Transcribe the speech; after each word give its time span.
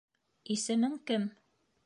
Исемең 0.55 0.97
кем? 1.11 1.29